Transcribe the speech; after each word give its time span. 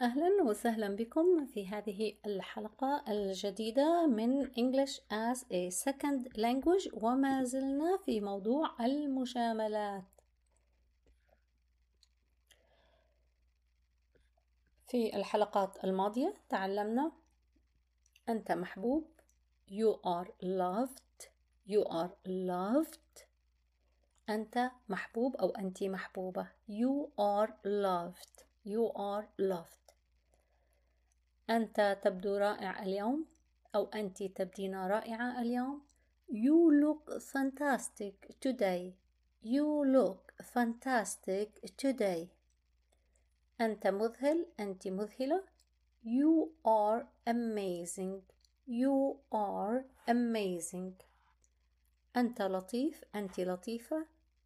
أهلا 0.00 0.42
وسهلا 0.42 0.96
بكم 0.96 1.46
في 1.46 1.68
هذه 1.68 2.14
الحلقة 2.26 3.04
الجديدة 3.08 4.06
من 4.06 4.46
English 4.46 5.00
as 5.10 5.38
a 5.52 5.70
Second 5.70 6.28
Language 6.38 7.02
وما 7.02 7.44
زلنا 7.44 7.96
في 8.04 8.20
موضوع 8.20 8.84
المجاملات. 8.84 10.04
في 14.88 15.16
الحلقات 15.16 15.84
الماضية 15.84 16.34
تعلمنا 16.48 17.12
أنت 18.28 18.52
محبوب 18.52 19.04
You 19.68 20.00
are 20.06 20.28
loved 20.42 21.28
You 21.68 21.84
are 21.84 22.10
loved. 22.26 23.24
أنت 24.28 24.70
محبوب 24.88 25.36
أو 25.36 25.50
أنت 25.50 25.82
محبوبة 25.82 26.48
You 26.68 27.08
are 27.20 27.50
loved. 27.64 28.49
You 28.65 28.91
are 28.95 29.27
loved 29.39 29.85
أنت 31.49 31.97
تبدو 32.03 32.37
رائع 32.37 32.83
اليوم 32.83 33.25
أو 33.75 33.85
أنت 33.85 34.23
تبدين 34.23 34.75
رائعة 34.75 35.41
اليوم 35.41 35.81
You 36.29 36.71
look 36.71 37.21
fantastic 37.21 38.35
today 38.39 38.95
You 39.43 39.85
look 39.85 40.33
fantastic 40.43 41.49
today 41.77 42.27
أنت 43.61 43.87
مذهل 43.87 44.47
أنت 44.59 44.87
مذهلة 44.87 45.43
You 46.03 46.49
are 46.65 47.05
amazing 47.27 48.21
You 48.67 49.17
are 49.31 49.85
amazing 50.09 50.93
أنت 52.17 52.41
لطيف 52.41 53.03
أنت 53.15 53.39
لطيفة 53.39 54.05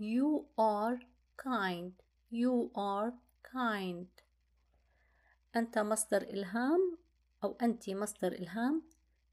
You 0.00 0.44
are 0.58 0.98
kind 1.36 1.92
You 2.30 2.70
are 2.74 3.12
kind 3.44 4.06
أنت 5.56 5.78
مصدر 5.78 6.22
إلهام 6.22 6.98
أو 7.44 7.56
أنت 7.62 7.90
مصدر 7.90 8.32
إلهام 8.32 8.82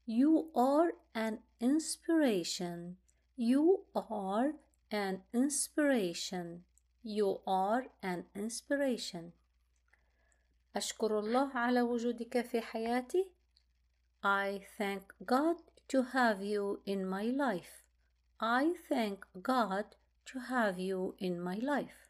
You 0.08 0.48
are 0.56 0.92
an 1.14 1.38
inspiration 1.60 2.96
You 3.36 3.84
are 3.94 4.54
an 4.90 5.22
inspiration 5.34 6.64
You 7.04 7.40
are 7.46 7.86
an 8.02 8.24
inspiration 8.36 9.32
أشكر 10.76 11.18
الله 11.18 11.50
على 11.58 11.82
وجودك 11.82 12.40
في 12.40 12.60
حياتي 12.60 13.30
I 14.24 14.60
thank 14.78 15.14
God 15.24 15.56
to 15.88 16.02
have 16.02 16.42
you 16.42 16.80
in 16.86 17.06
my 17.06 17.24
life 17.24 17.84
I 18.40 18.74
thank 18.88 19.26
God 19.42 19.96
to 20.26 20.38
have 20.38 20.78
you 20.78 21.14
in 21.18 21.40
my 21.40 21.58
life 21.58 22.08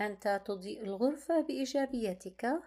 أنت 0.00 0.42
تضيء 0.46 0.82
الغرفة 0.82 1.40
بإيجابيتك. 1.40 2.62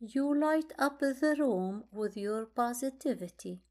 You 0.00 0.34
light 0.34 0.72
up 0.78 0.98
the 1.00 1.34
room 1.38 1.84
with 1.92 2.16
your 2.16 2.44
positivity. 2.44 3.62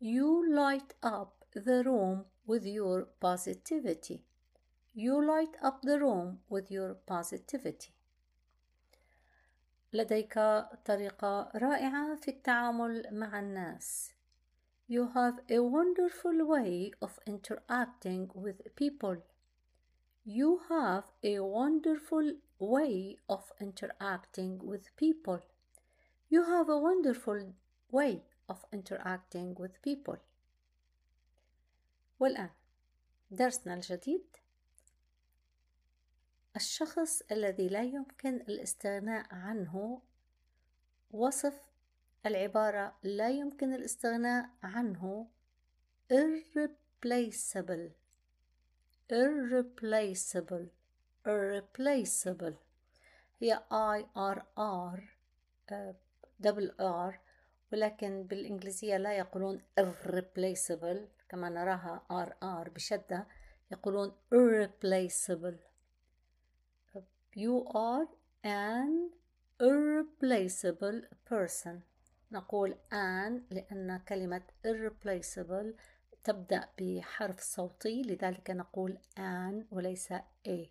You 0.00 0.48
light 0.50 0.94
up 1.02 1.44
the 1.54 1.82
room 1.84 2.24
with 2.46 2.64
your 2.64 3.08
positivity. 3.20 4.24
You 4.94 5.22
light 5.22 5.56
up 5.62 5.82
the 5.82 5.98
room 5.98 6.40
with 6.48 6.70
your 6.70 6.94
positivity. 7.06 7.92
لديك 9.92 10.34
طريقة 10.84 11.50
رائعة 11.54 12.16
في 12.16 12.28
التعامل 12.28 13.06
مع 13.12 13.38
الناس. 13.38 14.12
You 14.88 15.08
have 15.14 15.40
a 15.50 15.60
wonderful 15.60 16.46
way 16.46 16.92
of 17.02 17.18
interacting 17.26 18.30
with 18.34 18.74
people. 18.76 19.22
You 20.23 20.61
have 20.69 21.05
a 21.23 21.39
wonderful 21.39 22.35
way 22.59 23.17
of 23.27 23.51
interacting 23.59 24.59
with 24.59 24.95
people. 24.95 25.41
You 26.29 26.43
have 26.43 26.69
a 26.69 26.77
wonderful 26.77 27.55
way 27.91 28.21
of 28.47 28.63
interacting 28.71 29.55
with 29.55 29.81
people. 29.81 30.19
والآن 32.19 32.49
درسنا 33.31 33.73
الجديد 33.73 34.25
الشخص 36.55 37.21
الذي 37.31 37.67
لا 37.67 37.83
يمكن 37.83 38.35
الاستغناء 38.35 39.25
عنه 39.31 40.01
وصف 41.11 41.59
العبارة 42.25 42.95
لا 43.03 43.29
يمكن 43.29 43.73
الاستغناء 43.73 44.49
عنه 44.63 45.27
irreplaceable 46.13 48.00
irreplaceable 49.11 50.67
irreplaceable 51.27 52.55
هي 53.39 53.63
I 53.71 54.05
R 54.17 54.41
R 54.57 54.99
دبل 56.39 56.71
R 56.79 57.13
ولكن 57.73 58.23
بالإنجليزية 58.23 58.97
لا 58.97 59.17
يقولون 59.17 59.61
irreplaceable 59.79 60.97
كما 61.29 61.49
نراها 61.49 62.01
R 62.11 62.45
R 62.65 62.69
بشدة 62.69 63.27
يقولون 63.71 64.11
irreplaceable 64.33 65.55
You 67.35 67.65
are 67.69 68.07
an 68.43 69.11
irreplaceable 69.61 71.01
person 71.29 71.75
نقول 72.31 72.75
an 72.91 73.31
لأن 73.51 73.99
كلمة 74.07 74.41
irreplaceable 74.67 75.73
تبدأ 76.23 76.69
بحرف 76.79 77.39
صوتي 77.39 78.01
لذلك 78.01 78.51
نقول 78.51 78.97
an 79.17 79.65
وليس 79.71 80.13
a. 80.47 80.69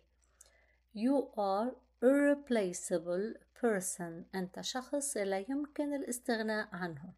You 0.95 1.27
are 1.37 1.71
irreplaceable 2.03 3.37
person. 3.61 4.25
أنت 4.35 4.61
شخص 4.61 5.17
لا 5.17 5.45
يمكن 5.49 5.93
الاستغناء 5.93 6.69
عنه. 6.71 7.13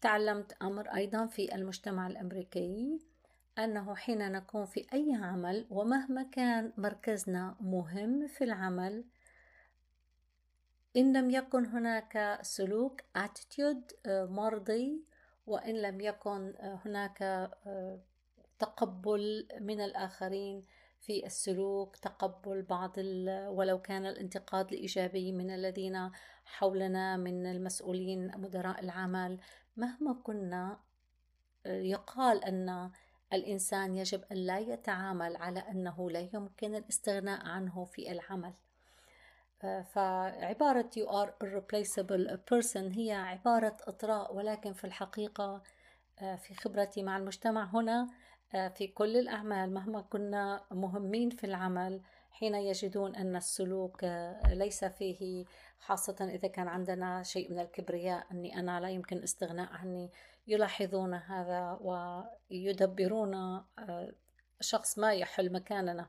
تعلمت 0.00 0.52
أمر 0.62 0.88
أيضا 0.94 1.26
في 1.26 1.54
المجتمع 1.54 2.06
الأمريكي 2.06 2.98
أنه 3.58 3.94
حين 3.94 4.32
نكون 4.32 4.64
في 4.64 4.86
أي 4.92 5.14
عمل 5.14 5.66
ومهما 5.70 6.22
كان 6.22 6.72
مركزنا 6.76 7.56
مهم 7.60 8.26
في 8.26 8.44
العمل 8.44 9.04
إن 10.96 11.16
لم 11.16 11.30
يكن 11.30 11.66
هناك 11.66 12.38
سلوك 12.42 13.00
attitude 13.18 13.94
آه، 14.06 14.24
مرضي 14.24 15.04
وإن 15.46 15.82
لم 15.82 16.00
يكن 16.00 16.54
آه، 16.56 16.80
هناك 16.84 17.22
آه، 17.22 18.00
تقبل 18.58 19.48
من 19.60 19.80
الآخرين 19.80 20.64
في 21.00 21.26
السلوك 21.26 21.96
تقبل 21.96 22.62
بعض 22.62 22.92
ولو 23.48 23.80
كان 23.82 24.06
الانتقاد 24.06 24.72
الإيجابي 24.72 25.32
من 25.32 25.50
الذين 25.50 26.10
حولنا 26.44 27.16
من 27.16 27.46
المسؤولين 27.46 28.40
مدراء 28.40 28.80
العمل 28.80 29.40
مهما 29.76 30.12
كنا 30.22 30.80
يقال 31.66 32.44
أن 32.44 32.90
الإنسان 33.32 33.94
يجب 33.94 34.24
أن 34.32 34.36
لا 34.36 34.58
يتعامل 34.58 35.36
على 35.36 35.60
أنه 35.60 36.10
لا 36.10 36.28
يمكن 36.34 36.74
الاستغناء 36.74 37.46
عنه 37.46 37.84
في 37.84 38.12
العمل. 38.12 38.54
فعبارة 39.64 40.90
you 40.98 41.08
are 41.08 41.30
irreplaceable 41.44 42.36
person 42.50 42.98
هي 42.98 43.12
عبارة 43.12 43.76
إطراء 43.88 44.34
ولكن 44.34 44.72
في 44.72 44.84
الحقيقة 44.84 45.62
آه، 46.18 46.36
في 46.36 46.54
خبرتي 46.54 47.02
مع 47.02 47.16
المجتمع 47.16 47.64
هنا 47.64 48.08
آه، 48.54 48.68
في 48.68 48.86
كل 48.86 49.16
الأعمال 49.16 49.74
مهما 49.74 50.00
كنا 50.00 50.64
مهمين 50.70 51.30
في 51.30 51.44
العمل 51.44 52.00
حين 52.30 52.54
يجدون 52.54 53.16
أن 53.16 53.36
السلوك 53.36 54.04
آه، 54.04 54.54
ليس 54.54 54.84
فيه 54.84 55.44
خاصة 55.78 56.16
إذا 56.20 56.48
كان 56.48 56.68
عندنا 56.68 57.22
شيء 57.22 57.52
من 57.52 57.58
الكبرياء 57.58 58.26
أني 58.32 58.58
أنا 58.58 58.80
لا 58.80 58.88
يمكن 58.88 59.16
الاستغناء 59.16 59.72
عني 59.72 60.10
يلاحظون 60.46 61.14
هذا 61.14 61.78
ويدبرون 62.50 63.62
شخص 64.60 64.98
ما 64.98 65.14
يحل 65.14 65.52
مكاننا. 65.52 66.08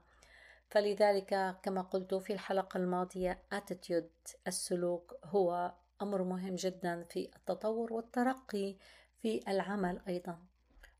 فلذلك 0.69 1.55
كما 1.63 1.81
قلت 1.81 2.13
في 2.13 2.33
الحلقة 2.33 2.77
الماضية 2.77 3.39
attitude 3.53 4.35
السلوك 4.47 5.15
هو 5.23 5.73
أمر 6.01 6.23
مهم 6.23 6.55
جدا 6.55 7.03
في 7.03 7.29
التطور 7.35 7.93
والترقي 7.93 8.75
في 9.21 9.41
العمل 9.47 10.01
أيضا. 10.07 10.39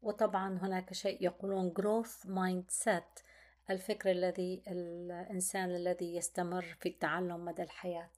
وطبعا 0.02 0.58
هناك 0.58 0.94
شيء 0.94 1.24
يقولون 1.24 1.74
growth 1.80 2.28
mindset 2.28 3.24
الفكر 3.70 4.12
الذي 4.12 4.64
الإنسان 4.68 5.76
الذي 5.76 6.16
يستمر 6.16 6.76
في 6.80 6.90
التعلم 6.90 7.46
مدى 7.46 7.64
الحياة. 7.64 8.10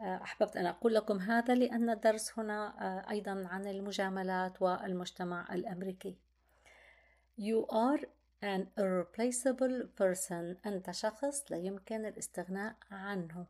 أحببت 0.00 0.56
أن 0.56 0.66
أقول 0.66 0.94
لكم 0.94 1.18
هذا 1.18 1.54
لأن 1.54 1.90
الدرس 1.90 2.38
هنا 2.38 2.74
أيضا 3.10 3.46
عن 3.50 3.66
المجاملات 3.66 4.62
والمجتمع 4.62 5.54
الأمريكي. 5.54 6.16
You 7.38 7.66
are 7.72 8.06
an 8.42 8.66
irreplaceable 8.78 9.88
person. 9.96 10.56
أنت 10.66 10.90
شخص 10.90 11.44
لا 11.50 11.56
يمكن 11.56 12.06
الاستغناء 12.06 12.76
عنه. 12.90 13.46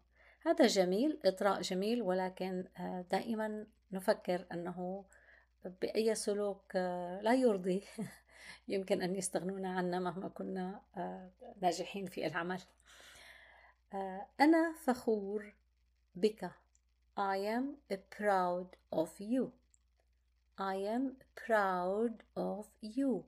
هذا 0.47 0.67
جميل 0.67 1.19
إطراء 1.25 1.61
جميل 1.61 2.03
ولكن 2.03 2.65
آه، 2.79 3.05
دائما 3.11 3.67
نفكر 3.93 4.47
أنه 4.53 5.05
بأي 5.65 6.15
سلوك 6.15 6.73
آه، 6.77 7.21
لا 7.21 7.35
يرضي. 7.35 7.85
يمكن 8.69 9.03
أن 9.03 9.17
يستغنون 9.17 9.67
عنا 9.67 9.99
مهما 9.99 10.29
كنا 10.29 10.81
آه، 10.97 11.31
ناجحين 11.63 12.07
في 12.07 12.27
العمل. 12.27 12.61
أنا 14.41 14.75
فخور 14.85 15.55
بك. 16.15 16.51
I 17.17 17.37
am 17.37 17.77
proud 18.19 18.77
of 18.93 19.11
you. 19.21 19.53
I 20.59 20.77
am 20.77 21.17
proud 21.35 22.23
of 22.37 22.67
you. 22.81 23.25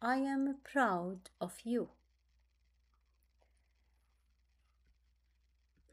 I 0.00 0.18
am 0.18 0.54
proud 0.62 1.30
of 1.40 1.54
you 1.64 1.88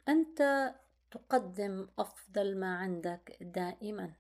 أنت 0.08 0.74
تقدم 1.12 1.88
أفضل 2.00 2.58
ما 2.58 2.76
عندك 2.78 3.38
دائما 3.42 4.14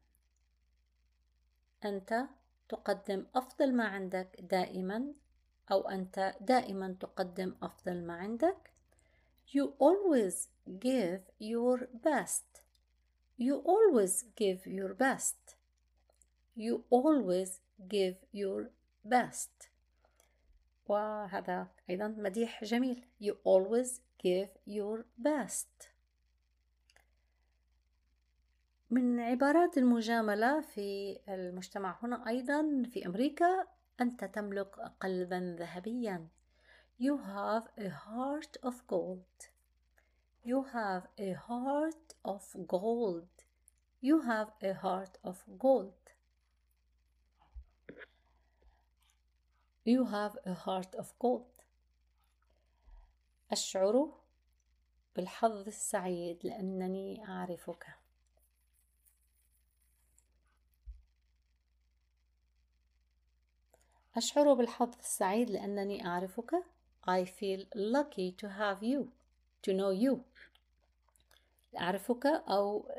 أنت 1.86 2.28
تقدم 2.70 3.26
أفضل 3.36 3.76
ما 3.76 3.88
عندك 3.88 4.42
دائما 4.42 5.14
أو 5.72 5.90
أنت 5.90 6.36
دائما 6.42 6.96
تقدم 7.00 7.56
أفضل 7.62 8.04
ما 8.06 8.14
عندك 8.14 8.72
You 9.54 9.74
always 9.80 10.48
give 10.80 11.22
your 11.40 11.88
best 11.94 12.64
You 13.38 13.56
always 13.58 14.26
give 14.36 14.66
your 14.66 14.96
best 14.96 15.56
You 16.56 16.84
always 16.90 17.60
give 17.88 18.16
your 18.34 18.72
best 19.04 19.75
وهذا 20.88 21.68
أيضا 21.90 22.08
مديح 22.08 22.64
جميل 22.64 23.06
You 23.22 23.34
always 23.44 24.02
give 24.24 24.50
your 24.68 25.06
best 25.18 25.90
من 28.90 29.20
عبارات 29.20 29.78
المجاملة 29.78 30.62
في 30.62 31.20
المجتمع 31.30 32.00
هنا 32.04 32.28
أيضا 32.28 32.84
في 32.92 33.06
أمريكا 33.06 33.68
أنت 34.02 34.24
تملك 34.24 34.76
قلبا 35.02 35.56
ذهبيا 35.60 36.28
You 37.00 37.18
have 37.18 37.68
a 37.78 37.90
heart 37.90 38.58
of 38.64 38.76
gold 38.88 39.50
You 40.46 40.64
have 40.64 41.08
a 41.20 41.34
heart 41.34 42.14
of 42.26 42.44
gold 42.68 43.28
You 44.02 44.22
have 44.22 44.50
a 44.62 44.74
heart 44.74 45.18
of 45.24 45.38
gold 45.60 46.05
You 49.88 50.06
have 50.06 50.36
a 50.46 50.56
heart 50.56 50.96
of 50.96 51.14
gold. 51.20 51.62
أشعر 53.52 54.14
بالحظ 55.16 55.68
السعيد 55.68 56.46
لأنني 56.46 57.28
أعرفك. 57.28 57.86
أشعر 64.18 64.54
بالحظ 64.54 64.96
السعيد 65.00 65.50
لأنني 65.50 66.06
أعرفك. 66.06 66.52
I 67.08 67.26
feel 67.26 67.66
lucky 67.76 68.32
to 68.32 68.50
have 68.50 68.82
you 68.82 69.12
to 69.62 69.74
know 69.74 69.92
you. 69.92 70.20
أعرفك 71.78 72.26
أو 72.26 72.92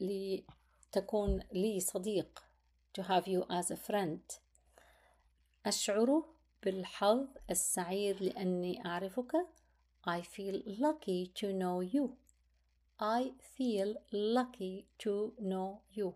لتكون 0.00 1.42
لي 1.52 1.80
صديق 1.80 2.44
to 2.98 3.02
have 3.02 3.28
you 3.28 3.44
as 3.50 3.70
a 3.70 3.76
friend. 3.76 4.47
أشعر 5.68 6.24
بالحظ 6.62 7.26
السعيد 7.50 8.22
لأني 8.22 8.86
أعرفك 8.86 9.32
I 10.06 10.20
feel 10.22 10.62
lucky 10.66 11.30
to 11.40 11.46
know 11.52 11.80
you 11.94 12.16
I 13.00 13.32
feel 13.56 13.94
lucky 14.12 14.86
to 14.98 15.32
know 15.38 15.80
you 15.98 16.12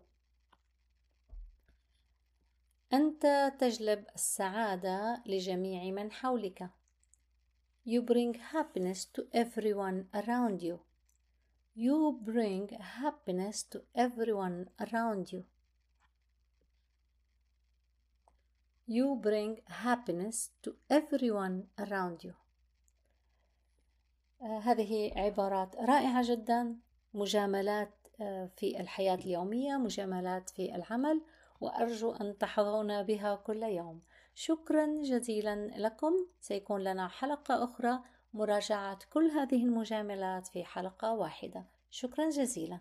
أنت 2.93 3.53
تجلب 3.59 4.05
السعادة 4.15 5.23
لجميع 5.25 5.91
من 5.91 6.11
حولك 6.11 6.69
You 7.85 8.01
bring 8.01 8.33
happiness 8.33 9.05
to 9.05 9.23
everyone 9.33 10.05
around 10.15 10.61
you 10.63 10.79
You 11.75 12.19
bring 12.25 12.69
happiness 12.79 13.63
to 13.63 13.81
everyone 13.95 14.69
around 14.79 15.31
you 15.31 15.43
You 18.87 19.15
bring 19.15 19.61
happiness 19.69 20.49
to 20.63 20.75
everyone 20.89 21.67
around 21.79 22.23
you. 22.23 22.33
آه 24.41 24.59
هذه 24.59 25.11
عبارات 25.15 25.75
رائعة 25.75 26.23
جدا 26.27 26.75
مجاملات 27.13 27.93
آه 28.21 28.49
في 28.57 28.81
الحياة 28.81 29.15
اليومية 29.15 29.77
مجاملات 29.77 30.49
في 30.49 30.75
العمل 30.75 31.21
وأرجو 31.61 32.11
أن 32.11 32.37
تحظون 32.37 33.03
بها 33.03 33.35
كل 33.35 33.63
يوم. 33.63 34.01
شكرا 34.35 35.01
جزيلا 35.03 35.67
لكم. 35.77 36.13
سيكون 36.41 36.83
لنا 36.83 37.07
حلقة 37.07 37.63
أخرى. 37.63 37.99
مراجعة 38.33 38.99
كل 39.13 39.31
هذه 39.31 39.63
المجاملات 39.65 40.47
في 40.47 40.63
حلقة 40.63 41.13
واحدة. 41.13 41.65
شكرا 41.89 42.29
جزيلا. 42.29 42.79